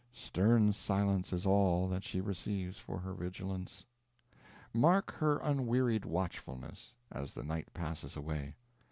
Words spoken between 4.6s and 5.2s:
Mark